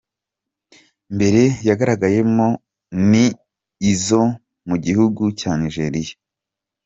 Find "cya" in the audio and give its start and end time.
5.39-5.51